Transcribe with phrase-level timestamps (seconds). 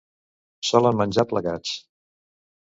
[0.69, 1.75] solen menjar plegats